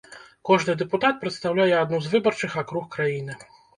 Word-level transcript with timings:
Кожны 0.49 0.73
дэпутат 0.79 1.19
прадстаўляе 1.23 1.75
адну 1.83 1.99
з 2.07 2.15
выбарчых 2.15 2.51
акруг 2.63 2.89
краіны. 2.97 3.41